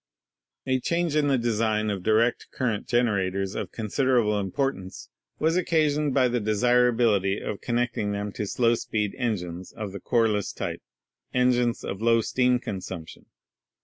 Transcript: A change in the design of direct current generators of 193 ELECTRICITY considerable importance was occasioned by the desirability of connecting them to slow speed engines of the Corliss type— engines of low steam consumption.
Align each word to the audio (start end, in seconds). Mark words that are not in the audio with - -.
A 0.65 0.79
change 0.79 1.15
in 1.15 1.27
the 1.27 1.37
design 1.37 1.91
of 1.91 2.01
direct 2.01 2.47
current 2.51 2.87
generators 2.87 3.53
of 3.53 3.67
193 3.69 3.69
ELECTRICITY 3.69 4.09
considerable 4.15 4.39
importance 4.39 5.09
was 5.37 5.55
occasioned 5.57 6.15
by 6.15 6.27
the 6.27 6.39
desirability 6.39 7.39
of 7.39 7.61
connecting 7.61 8.11
them 8.11 8.31
to 8.31 8.47
slow 8.47 8.73
speed 8.73 9.13
engines 9.19 9.71
of 9.71 9.91
the 9.91 9.99
Corliss 9.99 10.51
type— 10.53 10.81
engines 11.35 11.83
of 11.83 12.01
low 12.01 12.19
steam 12.21 12.57
consumption. 12.57 13.27